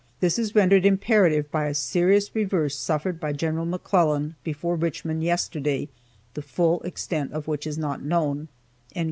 [This] 0.19 0.39
is 0.39 0.55
rendered 0.55 0.83
imperative 0.83 1.51
by 1.51 1.67
a 1.67 1.75
serious 1.75 2.33
reverse 2.33 2.75
suffered 2.75 3.19
by 3.19 3.33
Gen. 3.33 3.69
McClellan 3.69 4.35
before 4.43 4.75
Richmond 4.75 5.23
yesterday, 5.23 5.89
the 6.33 6.41
full 6.41 6.79
extent 6.81 7.33
of 7.33 7.47
which 7.47 7.67
is 7.67 7.77
not 7.77 8.01
known." 8.01 8.47